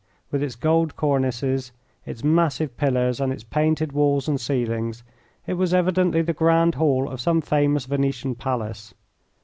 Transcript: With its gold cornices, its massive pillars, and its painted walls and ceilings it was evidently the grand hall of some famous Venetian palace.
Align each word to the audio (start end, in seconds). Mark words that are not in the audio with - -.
With 0.31 0.41
its 0.41 0.55
gold 0.55 0.95
cornices, 0.95 1.71
its 2.07 2.23
massive 2.23 2.75
pillars, 2.75 3.21
and 3.21 3.31
its 3.31 3.43
painted 3.43 3.91
walls 3.91 4.27
and 4.27 4.41
ceilings 4.41 5.03
it 5.45 5.53
was 5.53 5.75
evidently 5.75 6.23
the 6.23 6.33
grand 6.33 6.73
hall 6.73 7.07
of 7.07 7.21
some 7.21 7.39
famous 7.39 7.85
Venetian 7.85 8.33
palace. 8.33 8.95